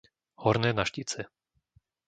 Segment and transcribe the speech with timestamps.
[0.45, 1.29] Horné Naštice